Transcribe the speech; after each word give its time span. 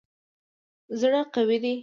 زړه 0.99 1.21
قوي 1.33 1.57
دی. 1.63 1.73